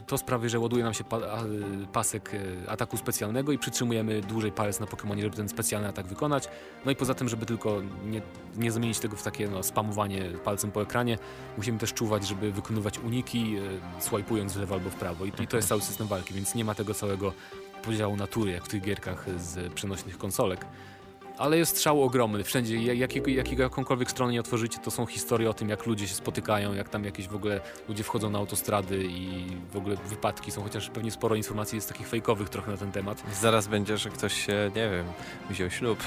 [0.08, 1.20] to sprawia, że ładuje nam się pa
[1.94, 6.50] pasek e, ataku specjalnego i przytrzymujemy dłużej palec na Pokémonie, żeby ten specjalny atak wykonać.
[6.86, 8.22] No i poza tym, żeby tylko nie,
[8.56, 11.18] nie zamienić tego w takie no, spamowanie palcem po ekranie,
[11.58, 13.56] musimy też czuwać, żeby wykonywać uniki,
[13.98, 15.26] e, swajpując w lewo albo w prawo.
[15.26, 17.34] I, I to jest cały system walki, więc nie ma tego całego
[17.84, 20.66] podziału natury, jak w tych gierkach z przenośnych konsolek
[21.38, 22.44] ale jest strzał ogromny.
[22.44, 26.16] Wszędzie, jakiego, jakiego, jakąkolwiek stronę nie otworzycie, to są historie o tym, jak ludzie się
[26.16, 30.64] spotykają, jak tam jakieś w ogóle ludzie wchodzą na autostrady i w ogóle wypadki są,
[30.64, 33.24] chociaż pewnie sporo informacji jest takich fejkowych trochę na ten temat.
[33.42, 35.06] Zaraz będzie, że ktoś się, nie wiem,
[35.50, 36.00] wziął ślub.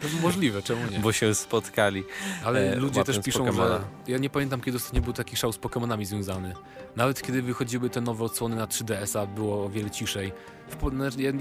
[0.00, 0.98] To możliwe, czemu nie?
[0.98, 2.04] Bo się spotkali.
[2.44, 3.80] Ale e, ludzie też piszą, że...
[4.06, 6.54] Ja nie pamiętam, kiedy ostatnio był taki szał z Pokémonami związany.
[6.96, 10.32] Nawet kiedy wychodziły te nowe odsłony na 3DS-a, było o wiele ciszej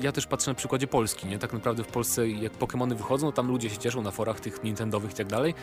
[0.01, 1.39] ja, też patrzę na przykładzie Polski, nie?
[1.39, 5.11] Tak naprawdę w Polsce jak Pokémony wychodzą, tam ludzie się cieszą na forach tych Nintendowych
[5.11, 5.53] i tak dalej,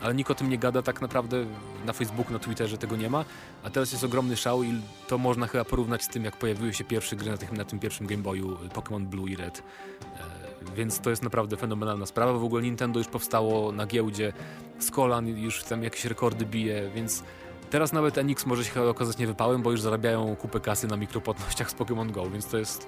[0.00, 1.46] ale nikt o tym nie gada tak naprawdę
[1.86, 3.24] na Facebooku, na Twitterze tego nie ma,
[3.62, 6.84] a teraz jest ogromny szał i to można chyba porównać z tym, jak pojawiły się
[6.84, 9.62] pierwsze gry na, tych, na tym pierwszym Game Boyu Pokémon Blue i Red.
[10.02, 12.32] E, więc to jest naprawdę fenomenalna sprawa.
[12.32, 14.32] W ogóle Nintendo już powstało na giełdzie
[14.78, 17.22] z kolan, już tam jakieś rekordy bije, więc
[17.70, 21.74] Teraz nawet Enix może się okazać niewypałem, bo już zarabiają kupę kasy na mikropłatnościach z
[21.74, 22.86] Pokémon Go, więc to jest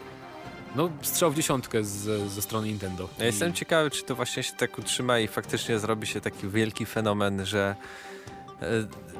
[0.76, 3.08] no, strzał w dziesiątkę z, ze strony Nintendo.
[3.18, 3.26] Ja I...
[3.26, 7.46] jestem ciekawy, czy to właśnie się tak utrzyma i faktycznie zrobi się taki wielki fenomen,
[7.46, 7.76] że
[8.62, 8.66] e,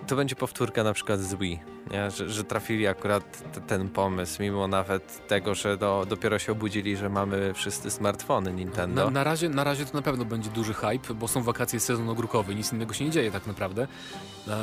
[0.07, 2.11] to będzie powtórka na przykład z Wii nie?
[2.11, 7.09] Że, że trafili akurat ten pomysł, mimo nawet tego, że do, dopiero się obudzili, że
[7.09, 9.05] mamy wszyscy smartfony Nintendo.
[9.05, 12.09] Na, na, razie, na razie to na pewno będzie duży hype, bo są wakacje sezon
[12.09, 13.89] ogórkowy, nic innego się nie dzieje tak naprawdę.
[14.49, 14.57] Um,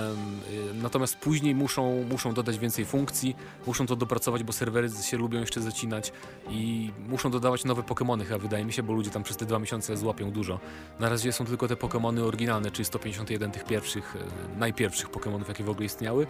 [0.82, 3.36] natomiast później muszą, muszą dodać więcej funkcji,
[3.68, 6.12] muszą to dopracować, bo serwery się lubią jeszcze zacinać
[6.50, 9.60] i muszą dodawać nowe Pokémony chyba wydaje mi się, bo ludzie tam przez te dwa
[9.60, 10.60] miesiące złapią dużo.
[11.00, 15.64] Na razie są tylko te Pokémony oryginalne, czyli 151 tych pierwszych, e, najpierwszych Pokémonów, jakie
[15.64, 16.28] w ogóle istniały.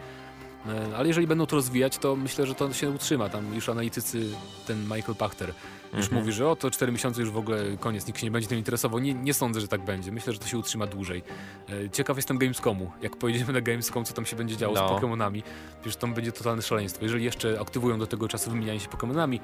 [0.68, 3.30] E, ale jeżeli będą to rozwijać, to myślę, że to się utrzyma.
[3.30, 4.32] Tam już analitycy,
[4.68, 5.54] ten Michael Pachter
[5.94, 6.22] już mhm.
[6.22, 8.58] mówi, że o, to 4 miesiące już w ogóle koniec, nikt się nie będzie tym
[8.58, 9.00] interesował.
[9.00, 10.12] Nie, nie sądzę, że tak będzie.
[10.12, 11.24] Myślę, że to się utrzyma dłużej.
[11.70, 12.92] E, ciekaw jestem Gamescomu.
[13.02, 14.88] Jak pojedziemy na Gamescom, co tam się będzie działo no.
[14.88, 15.44] z Pokémonami.
[15.82, 17.04] Przecież tam będzie totalne szaleństwo.
[17.06, 19.40] Jeżeli jeszcze aktywują do tego czasu wymienianie się Pokémonami,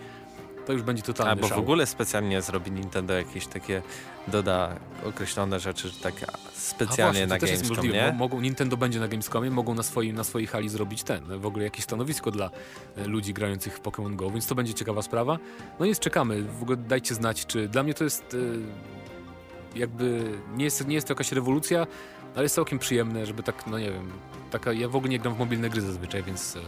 [0.65, 1.58] to już będzie totalny Albo szał.
[1.58, 3.82] w ogóle specjalnie zrobi Nintendo jakieś takie,
[4.28, 4.75] doda
[5.06, 6.13] określone rzeczy, tak
[6.54, 8.15] specjalnie właśnie, na to Gamescom, jest nie?
[8.17, 11.63] Mogą, Nintendo będzie na Gamescomie, mogą na swojej, na swojej hali zrobić ten, w ogóle
[11.63, 12.49] jakieś stanowisko dla
[12.97, 15.39] e, ludzi grających w Pokémon GO, więc to będzie ciekawa sprawa.
[15.80, 20.65] No więc czekamy, w ogóle dajcie znać, czy dla mnie to jest e, jakby, nie
[20.65, 21.88] jest, nie jest to jakaś rewolucja,
[22.36, 24.12] ale jest całkiem przyjemne, żeby tak, no nie wiem,
[24.51, 26.60] taka, ja w ogóle nie gram w mobilne gry zazwyczaj, więc e,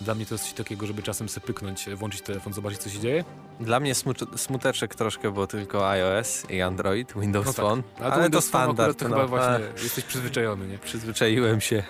[0.00, 2.98] dla mnie to jest coś takiego, żeby czasem sobie pyknąć, włączyć telefon, zobaczyć co się
[2.98, 3.24] dzieje.
[3.60, 3.94] Dla mnie
[4.36, 7.64] smuteczek troszkę, bo tylko iOS i Android, Windows no tak.
[7.64, 8.98] Phone, ale, ale Windows to standard.
[8.98, 9.16] To no.
[9.16, 10.78] chyba właśnie jesteś przyzwyczajony, nie?
[10.78, 11.82] Przyzwyczaiłem się.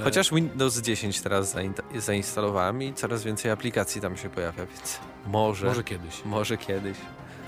[0.00, 0.04] E.
[0.04, 1.56] Chociaż Windows 10 teraz
[1.98, 5.66] zainstalowałem i coraz więcej aplikacji tam się pojawia, więc może...
[5.66, 6.24] Może kiedyś.
[6.24, 6.96] Może kiedyś.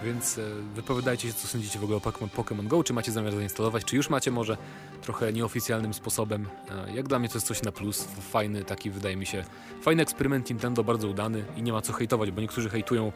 [0.05, 0.43] Więc e,
[0.75, 4.11] wypowiadajcie się, co sądzicie w ogóle o Pokémon Go, czy macie zamiar zainstalować, czy już
[4.11, 4.57] macie może
[5.03, 6.47] trochę nieoficjalnym sposobem.
[6.71, 9.45] E, jak dla mnie to jest coś na plus, fajny taki wydaje mi się,
[9.83, 13.13] fajny eksperyment Nintendo, bardzo udany i nie ma co hejtować, bo niektórzy hejtują,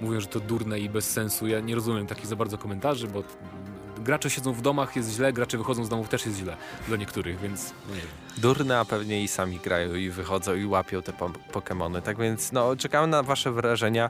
[0.00, 1.46] mówią, że to durne i bez sensu.
[1.46, 3.22] Ja nie rozumiem takich za bardzo komentarzy, bo
[4.08, 6.56] gracze siedzą w domach, jest źle, gracze wychodzą z domów, też jest źle
[6.88, 8.10] dla niektórych, więc no nie wiem.
[8.38, 12.02] Durne, a pewnie i sami grają i wychodzą i łapią te po Pokémony.
[12.02, 14.08] Tak więc no, czekamy na wasze wrażenia.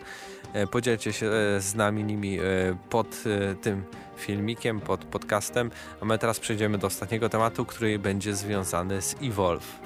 [0.52, 2.42] E, podzielcie się e, z nami nimi e,
[2.90, 3.24] pod
[3.62, 3.84] tym
[4.16, 5.70] filmikiem, pod podcastem.
[6.00, 9.80] A my teraz przejdziemy do ostatniego tematu, który będzie związany z Evolve.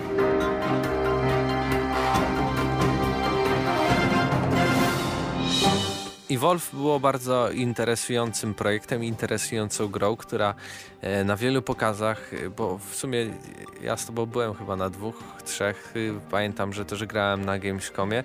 [6.42, 10.54] Evolve było bardzo interesującym projektem, interesującą grą, która
[11.00, 13.26] e, na wielu pokazach, e, bo w sumie
[13.82, 18.24] ja z tobą byłem chyba na dwóch, trzech, e, pamiętam, że też grałem na Gamescomie,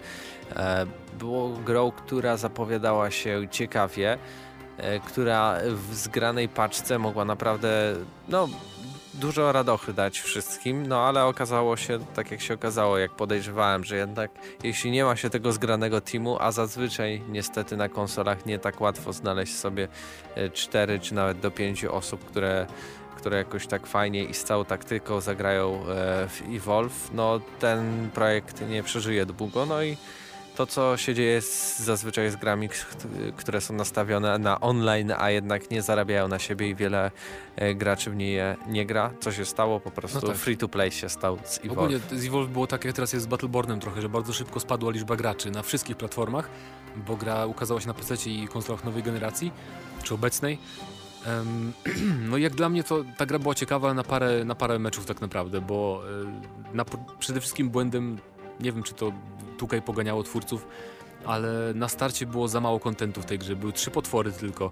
[1.20, 4.18] było grą, która zapowiadała się ciekawie,
[5.06, 5.58] która
[5.90, 7.96] w zgranej paczce mogła naprawdę
[8.28, 8.48] no,
[9.18, 13.98] dużo radochy dać wszystkim, no ale okazało się, tak jak się okazało, jak podejrzewałem, że
[13.98, 14.32] jednak
[14.64, 19.14] jeśli nie ma się tego zgranego teamu, a zazwyczaj niestety na konsolach nie tak łatwo
[19.14, 19.88] znaleźć sobie
[20.54, 22.68] 4 e, czy nawet do 5 osób, które
[23.18, 28.70] które jakoś tak fajnie i z całą taktyką zagrają e, w Evolve, no ten projekt
[28.70, 29.98] nie przeżyje długo, no i
[30.58, 32.70] to, co się dzieje z, zazwyczaj z grami,
[33.38, 37.12] które są nastawione na online, a jednak nie zarabiają na siebie i wiele
[37.56, 39.12] e, graczy w nie nie gra.
[39.20, 39.80] Co się stało?
[39.80, 40.38] Po prostu no tak.
[40.38, 41.72] free to play się stał z Evolve.
[41.72, 44.92] Ogólnie z Evolve było tak, jak teraz jest z Battlebornem trochę, że bardzo szybko spadła
[44.92, 46.50] liczba graczy na wszystkich platformach,
[46.96, 49.52] bo gra ukazała się na PC i konsolach nowej generacji,
[50.04, 50.58] czy obecnej.
[52.30, 55.22] No jak dla mnie to ta gra była ciekawa na parę, na parę meczów tak
[55.22, 56.02] naprawdę, bo
[56.72, 56.86] e, na,
[57.20, 58.18] przede wszystkim błędem
[58.60, 59.12] nie wiem czy to
[59.58, 60.68] tutaj poganiało twórców,
[61.26, 63.56] ale na starcie było za mało kontentu w tej grze.
[63.56, 64.72] Były trzy potwory tylko.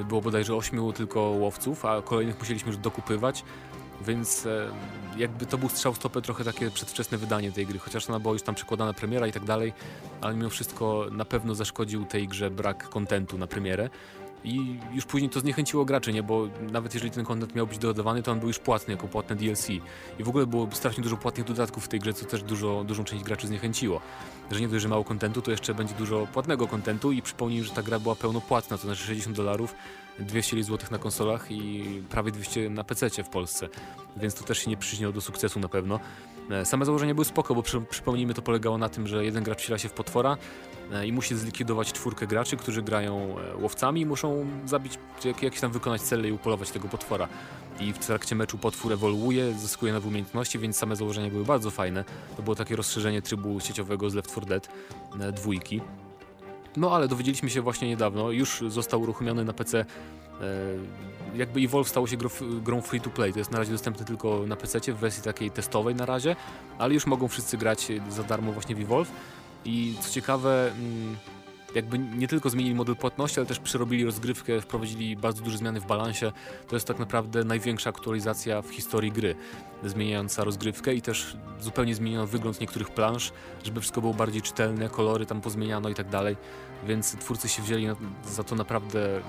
[0.00, 3.44] E, było bodajże ośmiu tylko łowców, a kolejnych musieliśmy już dokupywać.
[4.06, 4.68] Więc e,
[5.16, 8.42] jakby to był strzał stopę trochę takie przedwczesne wydanie tej gry, chociaż ona była już
[8.42, 9.72] tam przekładana premiera i tak dalej,
[10.20, 13.90] ale mimo wszystko na pewno zaszkodził tej grze brak kontentu na premierę.
[14.44, 16.22] I już później to zniechęciło graczy, nie?
[16.22, 19.36] Bo nawet jeżeli ten kontent miał być dodawany, to on był już płatny, jako płatne
[19.36, 19.70] DLC.
[20.18, 23.04] I w ogóle było strasznie dużo płatnych dodatków w tej grze, co też dużo, dużą
[23.04, 24.00] część graczy zniechęciło.
[24.50, 27.70] Że nie dość, że mało kontentu, to jeszcze będzie dużo płatnego kontentu i przypomnij, że
[27.70, 29.74] ta gra była pełnopłatna, to znaczy 60 dolarów
[30.20, 33.68] 200 zł na konsolach i prawie 200 na PC w Polsce,
[34.16, 36.00] więc to też się nie przyczyniło do sukcesu na pewno.
[36.50, 39.58] E, same założenia były spoko, bo przy, przypomnijmy, to polegało na tym, że jeden gracz
[39.58, 40.36] wciela się w potwora
[40.92, 45.60] e, i musi zlikwidować czwórkę graczy, którzy grają e, łowcami i muszą zabić, jak, jakieś
[45.60, 47.28] tam wykonać cele i upolować tego potwora.
[47.80, 52.04] I w trakcie meczu potwór ewoluuje, zyskuje nowe umiejętności, więc same założenia były bardzo fajne.
[52.36, 54.68] To było takie rozszerzenie trybu sieciowego z Left 4 Dead
[55.34, 55.80] dwójki.
[56.76, 59.84] No ale dowiedzieliśmy się właśnie niedawno, już został uruchomiony na PC
[60.40, 62.16] E, jakby Evolve stało się
[62.62, 63.32] grą free to play.
[63.32, 66.36] To jest na razie dostępne tylko na PC w wersji takiej testowej na razie,
[66.78, 69.12] ale już mogą wszyscy grać za darmo właśnie w Evolve.
[69.64, 71.16] I co ciekawe, mm,
[71.74, 75.86] jakby nie tylko zmienili model płatności, ale też przerobili rozgrywkę, wprowadzili bardzo duże zmiany w
[75.86, 76.32] balansie.
[76.68, 79.34] To jest tak naprawdę największa aktualizacja w historii gry,
[79.84, 83.32] zmieniająca rozgrywkę i też zupełnie zmieniono wygląd niektórych plansz,
[83.64, 86.36] żeby wszystko było bardziej czytelne, kolory tam pozmieniano i tak dalej.
[86.86, 87.86] Więc twórcy się wzięli
[88.24, 89.24] za to naprawdę mm,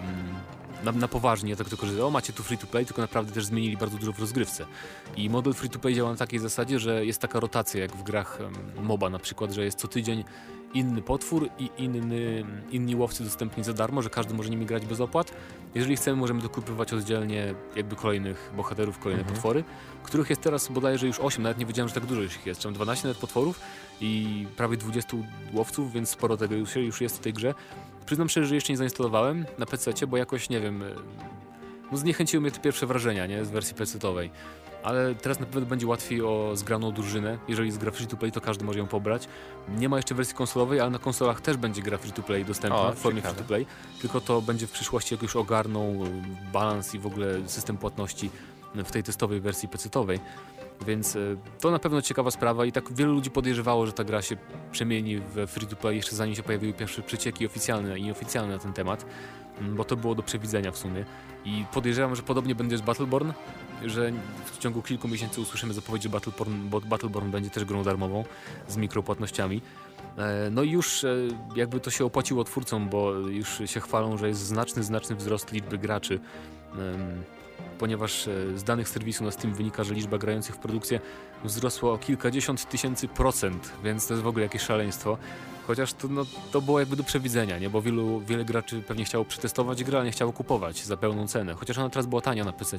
[0.84, 3.45] na, na poważnie, tak tylko, że o macie tu free to play, tylko naprawdę też
[3.45, 4.65] zmienili bardzo dużo w rozgrywce.
[5.17, 8.04] I model free to play działa na takiej zasadzie, że jest taka rotacja, jak w
[8.04, 8.39] grach
[8.82, 10.23] MOBA na przykład, że jest co tydzień
[10.73, 15.01] inny potwór i inny, inni łowcy dostępni za darmo, że każdy może nimi grać bez
[15.01, 15.34] opłat.
[15.75, 19.36] Jeżeli chcemy, możemy dokupywać oddzielnie jakby kolejnych bohaterów, kolejne mhm.
[19.36, 19.63] potwory,
[20.03, 22.65] których jest teraz bodajże już 8, nawet nie wiedziałem, że tak dużo ich jest.
[22.65, 23.60] Mam 12 nawet potworów
[24.01, 25.17] i prawie 20
[25.53, 27.53] łowców, więc sporo tego już, już jest w tej grze.
[28.05, 30.84] Przyznam szczerze, że jeszcze nie zainstalowałem na PC, bo jakoś, nie wiem,
[31.91, 34.29] no zniechęciły mnie te pierwsze wrażenia, nie, z wersji PC-owej
[34.84, 37.38] ale teraz na pewno będzie łatwiej o zgraną drużynę.
[37.48, 39.28] Jeżeli z gra free to play, to każdy może ją pobrać.
[39.70, 42.82] Nie ma jeszcze wersji konsolowej, ale na konsolach też będzie gra free to play dostępna
[42.82, 43.65] o, w formie free to play,
[44.02, 46.04] tylko to będzie w przyszłości jak już ogarną
[46.54, 48.30] balans i w ogóle system płatności
[48.76, 50.20] w tej testowej wersji PC-owej.
[50.86, 51.20] Więc e,
[51.60, 54.38] to na pewno ciekawa sprawa i tak wielu ludzi podejrzewało, że ta gra się
[54.72, 58.60] przemieni w free to play jeszcze zanim się pojawiły pierwsze przecieki oficjalne i nieoficjalne na
[58.60, 59.06] ten temat,
[59.62, 61.06] bo to było do przewidzenia w sumie.
[61.46, 63.32] I podejrzewam, że podobnie będzie z Battleborn,
[63.86, 64.12] że
[64.46, 68.24] w ciągu kilku miesięcy usłyszymy zapowiedź, że Battleborn, Battleborn będzie też grą darmową
[68.67, 69.62] z mikropłatnościami.
[70.17, 71.15] E, no i już e,
[71.56, 75.78] jakby to się opłaciło twórcom, bo już się chwalą, że jest znaczny, znaczny wzrost liczby
[75.78, 76.20] graczy
[77.82, 81.00] ponieważ e, z danych serwisu na Steam wynika, że liczba grających w produkcję
[81.44, 85.17] wzrosła o kilkadziesiąt tysięcy procent, więc to jest w ogóle jakieś szaleństwo.
[85.67, 87.70] Chociaż to, no, to było jakby do przewidzenia, nie?
[87.70, 91.54] bo wielu, wiele graczy pewnie chciało przetestować grę, a nie chciało kupować za pełną cenę.
[91.54, 92.78] Chociaż ona teraz była tania na PC.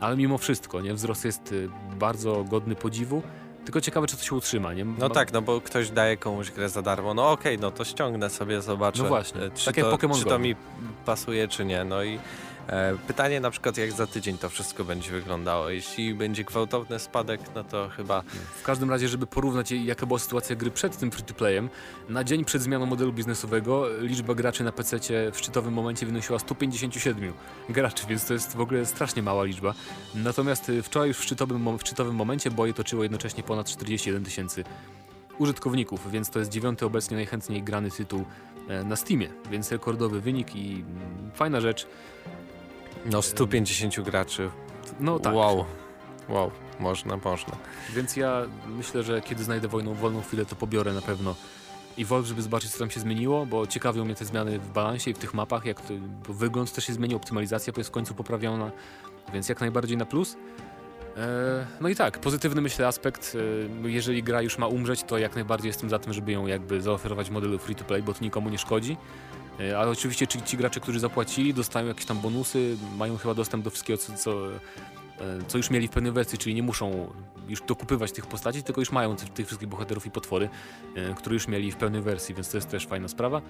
[0.00, 0.94] Ale mimo wszystko, nie?
[0.94, 3.22] wzrost jest y, bardzo godny podziwu.
[3.64, 4.84] Tylko ciekawe, czy to się utrzyma, nie?
[4.84, 7.14] No tak, no bo ktoś daje komuś grę za darmo.
[7.14, 9.02] No okej, okay, no to ściągnę sobie, zobaczę.
[9.02, 10.56] No właśnie, czy, tak to, jak Pokémon czy to mi
[11.04, 11.84] pasuje, czy nie.
[11.84, 12.53] No i E,
[13.06, 15.70] pytanie na przykład, jak za tydzień to wszystko będzie wyglądało.
[15.70, 18.22] Jeśli będzie gwałtowny spadek, no to chyba...
[18.56, 21.68] W każdym razie, żeby porównać, jaka była sytuacja gry przed tym free-to-playem,
[22.08, 24.98] na dzień przed zmianą modelu biznesowego liczba graczy na PC
[25.32, 27.32] w szczytowym momencie wynosiła 157
[27.68, 29.74] graczy, więc to jest w ogóle strasznie mała liczba.
[30.14, 34.64] Natomiast wczoraj już w szczytowym, w szczytowym momencie boje toczyło jednocześnie ponad 41 tysięcy
[35.38, 38.24] użytkowników, więc to jest dziewiąty obecnie najchętniej grany tytuł
[38.68, 41.86] e, na Steamie, więc rekordowy wynik i mm, fajna rzecz.
[43.04, 44.50] No 150 graczy.
[45.00, 45.34] No tak.
[45.34, 45.64] Wow.
[46.28, 47.56] Wow, można, można.
[47.94, 51.34] Więc ja myślę, że kiedy znajdę wolną, wolną chwilę, to pobiorę na pewno
[51.96, 55.10] i Wolf, żeby zobaczyć, co tam się zmieniło, bo ciekawią mnie te zmiany w balansie
[55.10, 55.94] i w tych mapach, jak to,
[56.28, 58.70] wygląd też się zmienił, optymalizacja jest w końcu poprawiona,
[59.32, 60.36] więc jak najbardziej na plus.
[61.16, 63.36] E, no i tak, pozytywny myślę aspekt,
[63.84, 66.82] e, jeżeli gra już ma umrzeć, to jak najbardziej jestem za tym, żeby ją jakby
[66.82, 68.96] zaoferować w modelu free to play, bo to nikomu nie szkodzi.
[69.60, 73.64] E, ale oczywiście ci, ci gracze, którzy zapłacili, dostają jakieś tam bonusy, mają chyba dostęp
[73.64, 74.58] do wszystkiego, co, co, e,
[75.46, 77.12] co już mieli w pewnej wersji, czyli nie muszą
[77.48, 80.48] już dokupywać tych postaci, tylko już mają tych, tych wszystkich bohaterów i potwory,
[80.96, 83.42] e, które już mieli w pełnej wersji, więc to jest też fajna sprawa.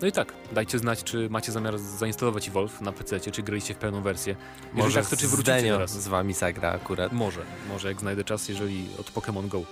[0.00, 3.76] No i tak, dajcie znać, czy macie zamiar zainstalować Evolve na PC, czy graliście w
[3.76, 4.36] pełną wersję.
[4.62, 5.90] Jeżeli może tak, to czy wrócicie teraz?
[6.02, 7.12] z wami zagra akurat.
[7.12, 9.62] Może, może jak znajdę czas, jeżeli od Pokémon Go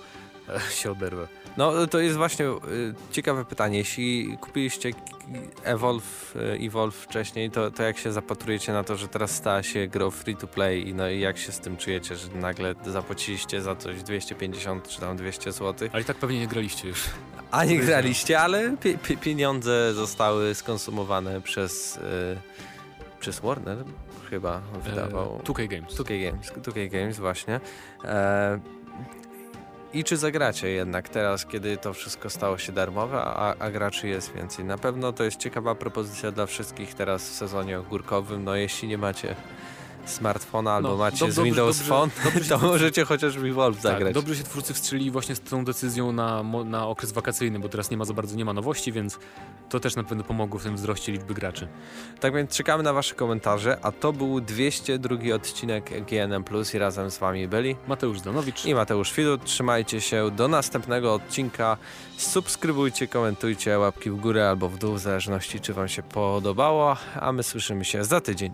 [0.79, 1.27] się oderwę.
[1.57, 2.57] No to jest właśnie y,
[3.11, 3.77] ciekawe pytanie.
[3.77, 4.91] Jeśli kupiliście
[5.63, 9.87] Evolve, y, Evolve wcześniej, to, to jak się zapatrujecie na to, że teraz stała się
[9.87, 13.61] grą free to play i no i jak się z tym czujecie, że nagle zapłaciliście
[13.61, 15.89] za coś 250 czy tam 200 zł?
[15.93, 17.03] Ale i tak pewnie nie graliście już.
[17.51, 21.99] A nie graliście, ale pie, pie, pieniądze zostały skonsumowane przez, y,
[23.19, 23.77] przez Warner
[24.29, 25.39] chyba wydawał.
[25.39, 25.93] E, 2K Games.
[25.95, 27.59] 2K Games, 2K Games właśnie.
[28.03, 28.59] E,
[29.93, 34.33] i czy zagracie jednak teraz, kiedy to wszystko stało się darmowe, a, a, graczy jest
[34.33, 34.65] więcej.
[34.65, 38.43] Na pewno to jest ciekawa propozycja dla wszystkich teraz w sezonie ogórkowym.
[38.43, 39.35] No jeśli nie macie
[40.09, 43.53] smartfona albo No, macie dob- z dobrze- Windows dobrze- Phone, dobrze to to- możecie chociażby
[43.53, 44.13] Wolf Tak, zagrać.
[44.13, 47.97] dobrze się twórcy wstrzeli właśnie z tą decyzją na, na okres wakacyjny, bo teraz nie
[47.97, 49.19] ma za bardzo nie ma nowości, więc
[49.69, 51.67] to też na pewno pomogło w tym wzroście liczby graczy.
[52.19, 56.43] Tak więc czekamy na wasze komentarze, a to był 202 odcinek GNM+,
[56.73, 58.65] i razem z wami byli Mateusz Zdanowicz.
[58.65, 59.43] i Mateusz Widut.
[59.43, 61.77] Trzymajcie się do następnego odcinka.
[62.17, 67.31] Subskrybujcie, komentujcie, łapki w górę albo w dół, w zależności czy wam się podobało, a
[67.31, 68.51] my słyszymy się za tydzień.